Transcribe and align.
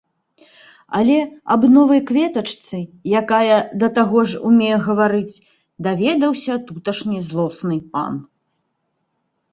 Але 0.99 1.17
аб 1.55 1.67
новай 1.73 2.01
кветачцы, 2.11 2.79
якая 3.21 3.59
да 3.83 3.89
таго 3.97 4.19
ж 4.31 4.41
умее 4.49 4.77
гаварыць, 4.87 5.39
даведаўся 5.89 6.53
туташні 6.71 7.19
злосны 7.27 7.77
пан. 7.95 8.13